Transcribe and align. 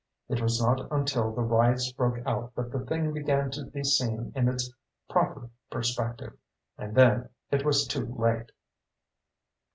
It 0.29 0.41
was 0.41 0.59
not 0.59 0.91
until 0.91 1.31
the 1.31 1.43
riots 1.43 1.91
broke 1.91 2.25
out 2.25 2.55
that 2.55 2.71
the 2.71 2.79
thing 2.83 3.13
began 3.13 3.51
to 3.51 3.65
be 3.65 3.83
seen 3.83 4.33
in 4.35 4.47
its 4.47 4.73
proper 5.07 5.51
perspective. 5.69 6.35
And 6.75 6.95
then 6.95 7.29
it 7.51 7.63
was 7.63 7.85
too 7.85 8.07
late. 8.07 8.51